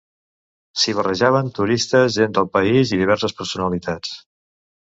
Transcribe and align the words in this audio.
S'hi 0.83 0.95
barrejaven 0.99 1.51
turistes, 1.59 2.15
gent 2.17 2.35
del 2.39 2.49
país 2.57 2.95
i 2.97 2.99
diverses 3.05 3.39
personalitats. 3.43 4.19